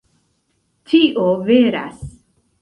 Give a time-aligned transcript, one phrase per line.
[0.93, 2.01] Tio veras.